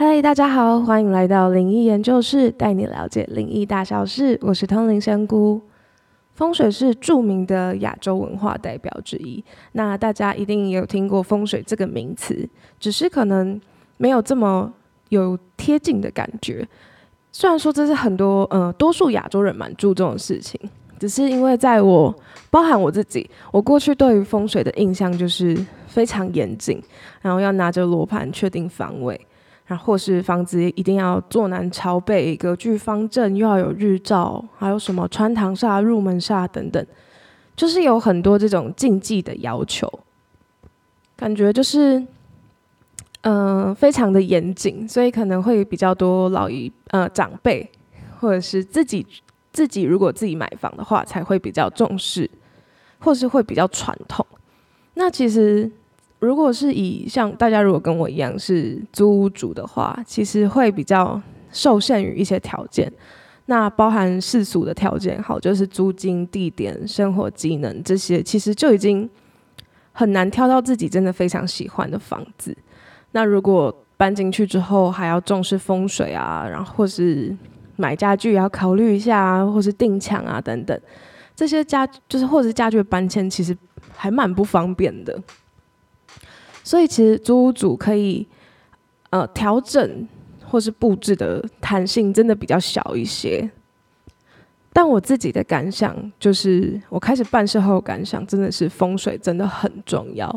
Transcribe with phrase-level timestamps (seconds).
[0.00, 4.38] 嗨，大家好，欢迎来到灵异研究室，带你了解灵异大小事。
[4.42, 5.60] 我是通灵仙姑。
[6.34, 9.42] 风水是著名的亚洲文化代表之一，
[9.72, 12.48] 那大家一定也有听过风水这个名词，
[12.78, 13.60] 只是可能
[13.96, 14.72] 没有这么
[15.08, 16.64] 有贴近的感觉。
[17.32, 20.60] 虽然说这是很多呃多数亚洲人蛮注重的事情，
[21.00, 22.14] 只是因为在我
[22.52, 25.58] 包含我自己，我过去对于风水的印象就是
[25.88, 26.80] 非常严谨，
[27.20, 29.20] 然后要拿着罗盘确定方位。
[29.68, 36.84] 然后或是房子一定要坐南朝北，格局方正，又要有日照，还有什么穿堂煞、入门煞等等，
[37.54, 39.86] 就是有很多这种禁忌的要求，
[41.14, 42.02] 感觉就是，
[43.20, 47.70] 嗯，非常的严谨，所以可能会比较多老一呃长辈，
[48.20, 49.06] 或者是自己
[49.52, 52.30] 自己如果自己买房的话，才会比较重视，
[53.00, 54.24] 或是会比较传统。
[54.94, 55.70] 那其实。
[56.20, 61.20] 如果是以像大家如果跟我一样是租屋主的话，其实会比较
[61.52, 62.92] 受限于一些条件，
[63.46, 69.08] 那包含世俗的条件，好，就是租金、地点、生活机能这些，其实就已经
[69.92, 72.56] 很难挑到自己真的非常喜欢的房子。
[73.12, 77.34] 那如果搬进去之后还要重视风水啊，然后或是
[77.76, 80.78] 买家具也要考虑一下啊，或是定墙啊等等，
[81.34, 83.56] 这些家就是或者是家具搬迁，其实
[83.96, 85.16] 还蛮不方便的。
[86.68, 88.28] 所以其实租屋主可以，
[89.08, 90.06] 呃，调整
[90.44, 93.50] 或是布置的弹性真的比较小一些。
[94.70, 100.28] 但我自己的感想就是，我开始办事后感想真的是风水真的很重要。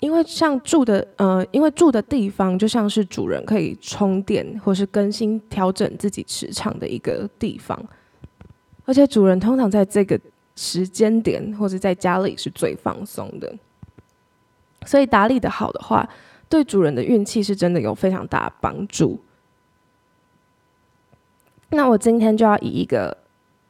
[0.00, 7.80] 因为像住的，呃，因为住的地方就像是主人可以充电或是更新调整自己磁场的一个地方，
[8.84, 10.18] 而且主人通常在这个
[10.56, 13.54] 时间点或者在家里是最放松的。
[14.84, 16.08] 所以打理的好的话，
[16.48, 19.20] 对主人的运气是真的有非常大的帮助。
[21.70, 23.16] 那我今天就要以一个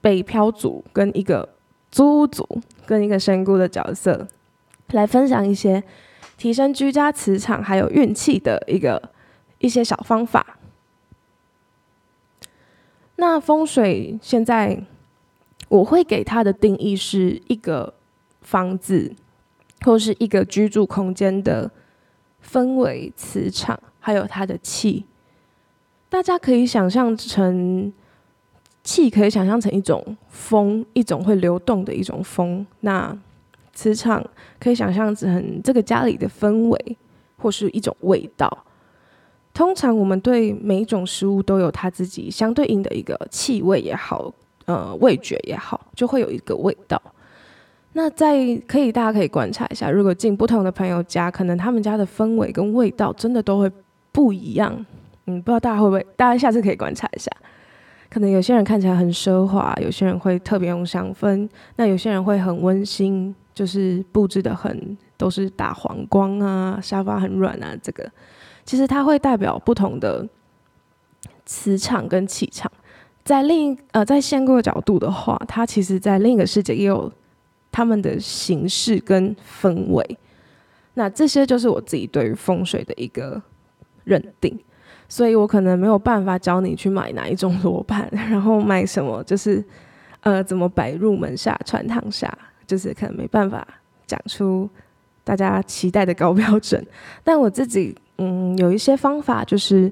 [0.00, 1.48] 北漂族、跟一个
[1.90, 2.46] 租屋族、
[2.86, 4.26] 跟一个身姑的角色，
[4.92, 5.82] 来分享一些
[6.38, 9.10] 提升居家磁场还有运气的一个
[9.58, 10.58] 一些小方法。
[13.16, 14.82] 那风水现在
[15.68, 17.92] 我会给它的定义是一个
[18.40, 19.14] 房子。
[19.84, 21.70] 或是一个居住空间的
[22.44, 25.04] 氛围、磁场，还有它的气，
[26.08, 27.92] 大家可以想象成
[28.82, 32.66] 气，可以想象成一种风，一种会流动的一种风。
[32.80, 33.16] 那
[33.72, 34.24] 磁场
[34.60, 36.96] 可以想象成这个家里的氛围，
[37.38, 38.64] 或是一种味道。
[39.54, 44.32] 通常我们对每一种食物都有它自己相对应的一个气味也好，
[44.64, 47.00] 呃，味觉也好，就会有一个味道。
[47.94, 48.34] 那在
[48.66, 53.70] 可以，大家可以观察一下，如果进不同的朋友家，可能他们家的氛围跟味道真的都会
[54.10, 54.72] 不一样。
[55.26, 56.06] 嗯，不知道大家会不会？
[56.16, 57.30] 大家下次可以观察一下。
[58.08, 67.76] 可能有些人看起来很奢华，有些人会特别用香氛，那有些人会很温馨，就是布置的很都是打黄光啊，沙发很软啊。
[67.82, 68.10] 这个
[68.64, 70.26] 其实它会代表不同的
[71.44, 72.72] 磁场跟气场。
[73.22, 77.12] 在另一呃，在仙姑的角度的话，它其实在另一个世界也有。
[77.72, 80.18] 他们的形式跟氛围，
[80.94, 83.40] 那这些就是我自己对于风水的一个
[84.04, 84.56] 认定，
[85.08, 89.64] 所以我可能没有办法教你去买哪一种罗盘， 然后买什么，就是
[90.20, 92.30] 呃怎么摆入门下、穿堂下，
[92.66, 93.66] 就是可能没办法
[94.06, 94.68] 讲出
[95.24, 96.86] 大家期待的高标准。
[97.24, 99.90] 但我自己嗯有一些方法，就是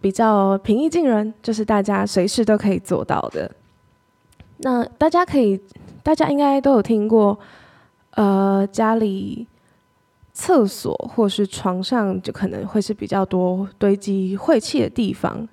[0.00, 3.48] 比较平易近人，就是大家随时都可以做到的。
[4.56, 5.60] 那大家可以。
[6.08, 7.38] 大家应该都有听过，
[8.12, 9.46] 呃，家里
[10.32, 15.46] 厕所或是床上就可能会是比较多堆积晦气的地方。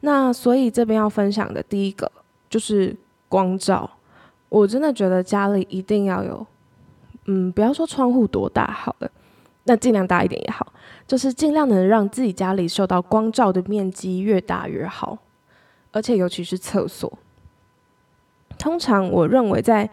[0.00, 2.10] 那所以这边要分享的第一个
[2.48, 2.96] 就是
[3.28, 3.90] 光照。
[4.48, 6.46] 我真的觉得家里一定要有，
[7.26, 9.10] 嗯，不要说窗户多大好了，
[9.64, 10.72] 那尽量大一点也好，
[11.06, 15.18] 就是尽量能让自己家里受到光照的面积越大越好，
[15.92, 17.12] 而且尤其是厕所。
[18.58, 19.88] 通常我认为，在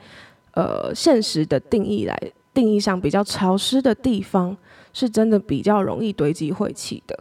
[0.54, 2.18] 呃现实的定义来
[2.54, 4.56] 定义上，比较潮湿的地方
[4.94, 7.18] 是真的比较容易堆积晦气的。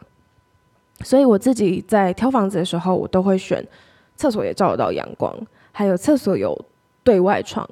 [1.03, 3.67] 所以我自己在挑房子的时候，我都会选
[4.17, 5.35] 厕所也照得到阳光，
[5.73, 6.59] 还有厕所有
[7.03, 7.69] 对外窗。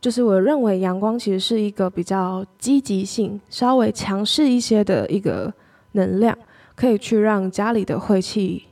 [0.00, 5.52] 就是我认为阳光其实是一个比较积极性稍微强势一些的一个
[5.92, 6.36] 能量，
[6.74, 8.64] 可以去让家里的晦气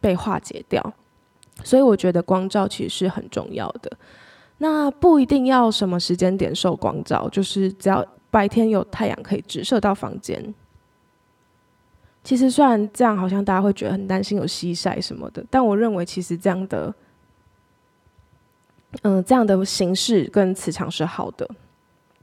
[0.00, 0.94] 被化解掉。
[1.64, 3.90] 所以我觉得光照其实是很重要的。
[4.58, 10.54] 那不一定要什么时间点受光照，就是只要白天有太阳可以直射到房间，
[12.24, 16.94] 其实虽然这样好像大家会觉得很担心有西晒什么的，但我认为其实这样的，
[19.02, 21.48] 嗯，这样的形式跟磁场是好的，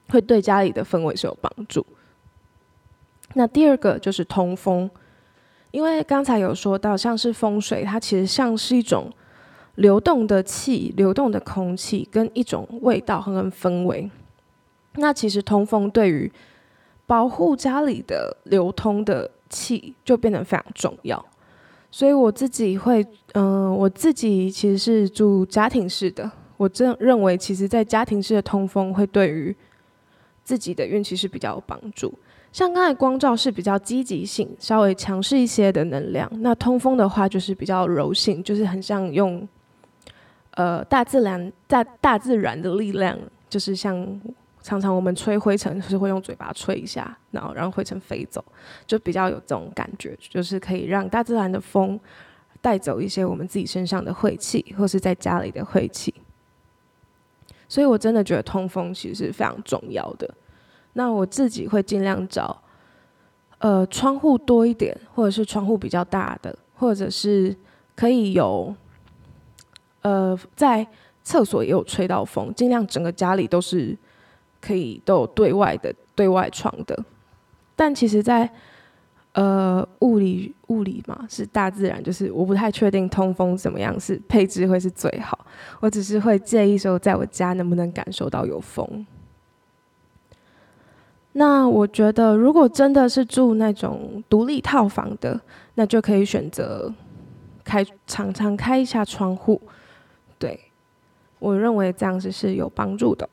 [0.09, 1.85] 会对家里的氛围是有帮助。
[3.35, 4.89] 那第二个就是通风，
[5.71, 9.11] 因为刚才有说到，像是风水，它其实像是一种
[9.75, 14.09] 流动的气、流动的空气跟一种味道和氛围。
[14.95, 16.31] 那其实通风对于
[17.05, 19.29] 保护家里的流通的。
[19.53, 21.23] 气就变得非常重要，
[21.91, 29.55] 所以我自己会，嗯，我自己其实是住家庭式的，我真认为，其实，在家庭式的通风会对于
[30.43, 32.11] 自己的运气是比较有帮助。
[32.51, 39.47] 像刚才光照是比较积极性、稍微强势一些的能量，那通风的话就是比较柔性，就是很像用，
[40.55, 43.17] 呃，大自然大大自然的力量，
[43.49, 44.21] 就是像。
[44.65, 48.41] 常常我们吹灰尘是会用嘴巴吹一下，然后让灰尘飞走，
[48.87, 51.99] 就比较有这种感觉，就是可以让大自然的风
[52.61, 56.13] 带走一些我们自己身上的晦气，或是在家里的晦气。
[57.67, 60.33] 所以我真的觉得通风其实是非常重要的。
[60.93, 62.61] 那我自己会尽量找，
[63.57, 67.53] 呃，窗户多一点，或者是窗户比较大的，或者是
[67.97, 68.73] 可以有，
[70.03, 70.87] 呃，在
[71.23, 73.97] 厕所也有吹到风，尽量整个家里都是。
[74.65, 76.97] 可以都有对外的对外窗的，
[77.75, 78.49] 但其实，在
[79.33, 85.37] 呃物理物理嘛是大自然，就是我不太确定通风怎么样是配置会是最好。
[85.81, 89.05] 我只是会介意说，在我家能不能感受到有风。
[91.33, 95.37] 那我觉得，如果真的是住那种独立套房的，
[95.75, 96.89] 那就可以选择
[97.65, 99.61] 开常常开一下窗户。
[101.43, 103.27] 我认为这样子是有帮助的。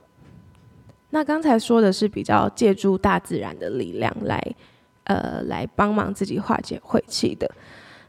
[1.10, 4.54] 那刚才说的是比较借助大自然的力量来，
[5.04, 7.48] 呃，来帮忙自己化解晦气的。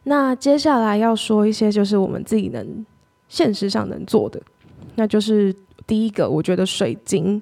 [0.06, 2.83] 那接下来要说一些就是我们自己能
[3.30, 4.42] 现实上能做的，
[4.95, 5.56] 那就是
[5.86, 7.39] 第一个，我觉得水晶，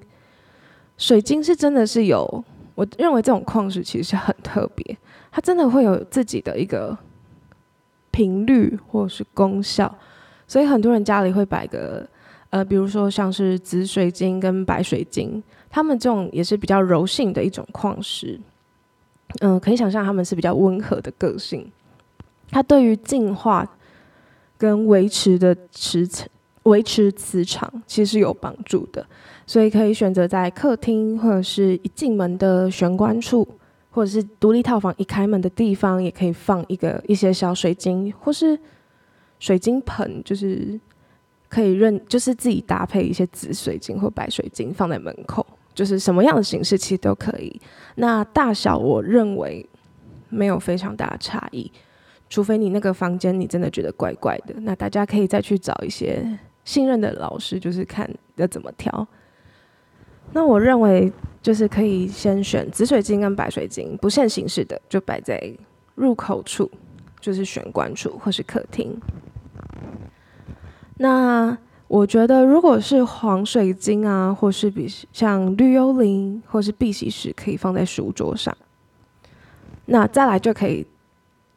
[0.97, 2.43] 水晶是真的是有，
[2.75, 4.97] 我认为这种矿石其实是很特别，
[5.31, 6.97] 它真的会有自己的一个
[8.11, 9.97] 频率或者是功效，
[10.45, 12.05] 所以很多人家里会摆个。
[12.51, 18.39] 呃，比如说像是紫水晶跟白水晶，它们这种也是比较柔性的一种矿石。
[19.41, 21.71] 嗯，可以想象它们是比较温和的个性。
[22.49, 23.63] 它对于净化
[24.57, 26.09] 跟维持的磁
[26.63, 29.05] 维持磁场其实有帮助的，
[29.45, 33.47] 所以可以选择在客厅或者是一进门的玄关处，
[33.91, 38.59] 或者是独立套房一开门的地方，也可以放一个一些小水晶或是
[39.37, 40.79] 水晶盆，就是。
[41.49, 47.59] 可以认，就是自己搭配一些紫水晶或白水晶放在门口，就是什么样的形式其实都可以。
[47.95, 49.67] 那大小我认为
[50.29, 51.71] 没有非常大的差异，
[52.29, 56.23] 除非你那个房间你真的觉得怪怪的，那大家可以再去找一些
[56.63, 59.07] 信任的老师，就是看要怎么调。
[60.31, 61.11] 那我认为
[61.41, 65.51] 就是可以先选紫水晶跟白水晶，不限形式的，就摆在
[65.95, 66.69] 入口处，
[67.19, 68.95] 就是玄关处或是客厅。
[71.01, 71.57] 那
[71.87, 78.55] 我觉得，如果是黄水晶啊，或是比像绿幽灵，或是碧玺石，可以放在书桌上。
[79.85, 80.85] 那再来就可以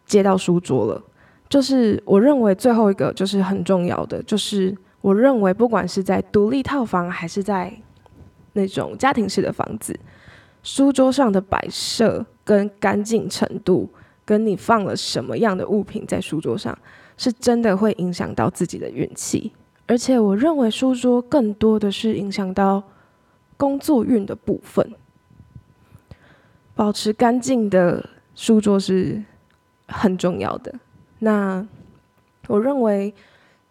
[0.06, 1.02] 接到书桌了。
[1.48, 7.70] 就是我认为最后一个就是很重要的，就是我认为不管是在独立套房，还是在
[8.52, 9.98] 那种家庭式的房子，
[10.62, 13.90] 书桌上的摆设跟干净程度，
[14.24, 16.78] 跟你放了什么样的物品在书桌上。
[17.22, 19.52] 是真的会影响到自己的运气，
[19.86, 22.82] 而且我认为书桌更多的是影响到
[23.56, 24.92] 工作运的部分。
[26.74, 29.22] 保持干净的书桌是
[29.86, 30.74] 很重要的。
[31.20, 31.64] 那
[32.48, 33.14] 我认为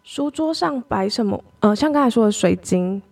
[0.02, 1.44] 书桌上摆什么？
[1.60, 3.02] 呃，像刚才说的水晶，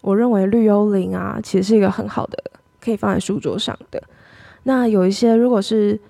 [0.00, 2.42] 我认为绿幽灵啊，其实是一个很好的
[2.80, 4.02] 可以放在书桌上的。
[4.62, 6.00] 那有一些如果是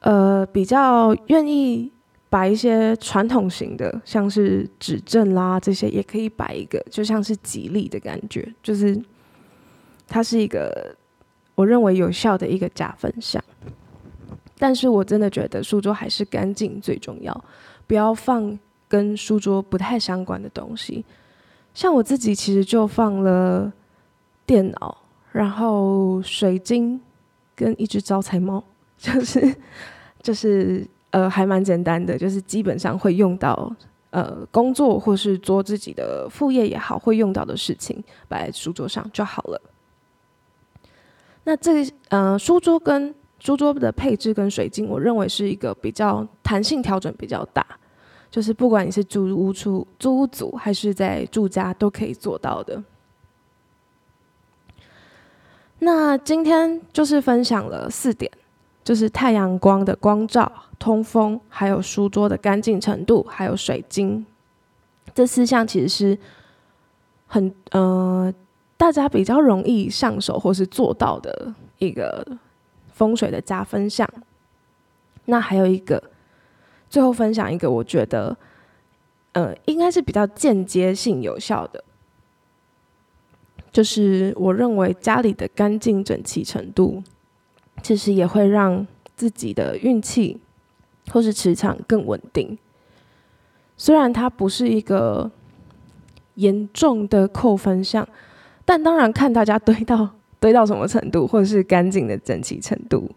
[0.00, 1.92] 呃比较愿意。
[2.32, 8.98] 摆一些传统型的，像是指正啦这些，也可以摆一个，就像是吉利的感觉，就是
[10.08, 10.96] 它是一个
[11.54, 13.44] 我认为有效的一个加分项。
[14.56, 17.44] 但是我真的觉得书桌还是干净最重要，
[17.86, 18.58] 不要放
[18.88, 21.04] 跟书桌不太相关的东西。
[21.74, 23.70] 像我自己其实就放了
[24.46, 24.96] 电脑，
[25.32, 26.98] 然后水晶
[27.54, 28.64] 跟一只招财猫，
[28.96, 29.54] 就是
[30.22, 30.86] 就是。
[31.12, 33.74] 呃，还蛮简单的，就是基本上会用到，
[34.10, 39.60] 呃，工作或是做自己的副业也好，会用到的事情摆在书桌上就好了。
[41.44, 47.66] 那这个，呃，书桌跟书桌的配置跟水晶，我认为是一个比较弹性调整比较大，
[48.30, 52.82] 就是不管你是租屋处租屋组还是在住家都可以做到的。
[55.80, 58.30] 那今天就是分享了四点，
[58.84, 64.26] 就是太阳光的光照、通风，还有书桌的干净程度，还有水晶，
[65.14, 66.18] 这四项其实是
[67.26, 68.32] 很呃
[68.76, 72.26] 大家比较容易上手或是做到的一个
[72.92, 74.08] 风水的加分项。
[75.26, 76.02] 那还有一个，
[76.90, 78.36] 最后分享一个，我觉得
[79.32, 81.84] 呃应该是比较间接性有效的。
[83.70, 87.02] 就是我认为家里的干净整齐程度，
[87.80, 88.84] 其实也会让
[89.16, 90.40] 自己的运气
[91.10, 92.58] 或是磁场更稳定。
[93.76, 95.30] 虽然它不是一个
[96.34, 98.06] 严重的扣分项，
[98.64, 103.10] 但当然看大家堆到 堆到什么程度，或者是干净的整齐程度。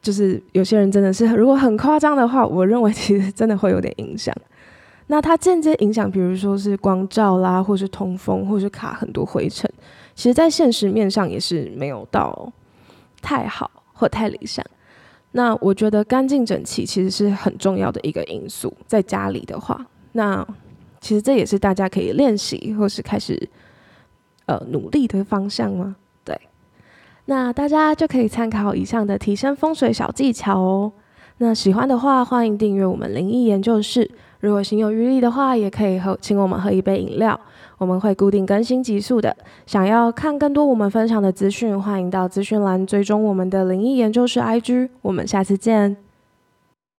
[0.00, 4.34] 就是有些人真的是如果很夸张的话，我认为其实真的会有点影响。
[5.08, 9.68] 那它间接影响，比如说是光照啦，或是通风，或是卡很多灰尘，
[10.14, 12.52] 其实，在现实面上也是没有到
[13.20, 14.64] 太好或太理想。
[15.32, 20.46] 那我觉得干净整齐其实是很重要的一个因素，在家里的话，那
[21.00, 23.48] 其实这也是大家可以练习或是开始
[24.46, 25.96] 呃努力的方向吗？
[26.24, 26.40] 对，
[27.26, 30.92] 那大家就可以参考以上的提升风水小技巧哦。
[31.38, 34.10] 那喜欢的话，欢迎订阅我们灵异研究室。
[34.40, 37.38] 如果心有余力的话，也可以喝，请我们喝一杯饮料。
[37.76, 39.36] 我们会固定更新集数的。
[39.66, 44.88] 想要看更多我们分享的资讯，欢迎到资讯栏追踪我们的灵异研究室 IG。
[45.02, 46.07] 我们下次见。